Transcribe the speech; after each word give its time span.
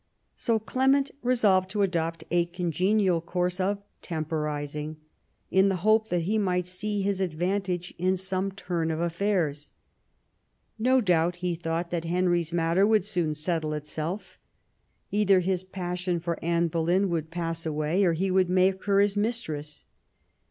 So 0.35 0.57
Clement 0.57 1.11
resolved 1.21 1.69
to 1.69 1.83
adopt 1.83 2.23
a 2.31 2.45
congenial 2.47 3.21
course 3.21 3.59
of 3.59 3.83
temporising, 4.01 4.95
in 5.51 5.69
the 5.69 5.75
hope 5.85 6.09
that 6.09 6.23
he 6.23 6.39
might 6.39 6.65
see 6.65 7.03
his 7.03 7.21
advantage 7.21 7.93
in 7.99 8.17
some 8.17 8.51
turn 8.51 8.89
of 8.89 8.99
affairs. 8.99 9.69
No 10.79 11.01
doubt 11.01 11.35
he 11.45 11.53
thought 11.53 11.91
that 11.91 12.05
Henry's 12.05 12.51
matter 12.51 12.87
would 12.87 13.05
soon 13.05 13.35
settle 13.35 13.73
itself; 13.73 14.39
either 15.11 15.39
his 15.39 15.63
passion 15.63 16.19
for 16.19 16.43
Anne 16.43 16.67
Boleyn 16.69 17.07
would 17.11 17.29
pass 17.29 17.63
away, 17.63 18.03
or 18.03 18.13
he 18.13 18.31
would 18.31 18.49
make 18.49 18.85
her 18.85 19.01
his 19.01 19.15
mistress. 19.15 19.85